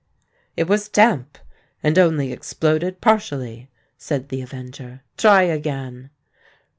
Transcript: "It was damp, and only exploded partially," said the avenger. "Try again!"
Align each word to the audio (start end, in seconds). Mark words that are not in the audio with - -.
"It 0.57 0.67
was 0.67 0.89
damp, 0.89 1.37
and 1.83 1.99
only 1.99 2.31
exploded 2.31 3.01
partially," 3.01 3.69
said 3.99 4.29
the 4.29 4.41
avenger. 4.41 5.01
"Try 5.15 5.43
again!" 5.43 6.09